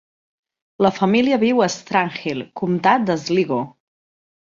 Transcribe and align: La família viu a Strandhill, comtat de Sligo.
La 0.85 0.91
família 0.95 1.39
viu 1.45 1.63
a 1.65 1.69
Strandhill, 1.75 2.43
comtat 2.63 3.09
de 3.13 3.23
Sligo. 3.29 3.65